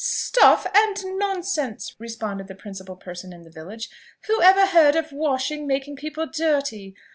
[0.03, 3.87] "Stuff and nonsense!" responded the principal person in the village,
[4.25, 6.95] "whoever heard of washing making people dirty?